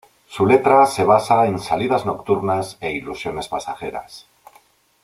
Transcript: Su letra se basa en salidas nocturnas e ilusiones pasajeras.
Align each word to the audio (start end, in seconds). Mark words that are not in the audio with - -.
Su 0.27 0.47
letra 0.47 0.87
se 0.87 1.03
basa 1.03 1.45
en 1.45 1.59
salidas 1.59 2.07
nocturnas 2.07 2.75
e 2.81 2.89
ilusiones 2.91 3.47
pasajeras. 3.47 4.25